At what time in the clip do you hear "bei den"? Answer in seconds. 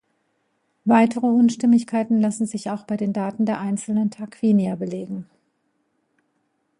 2.85-3.13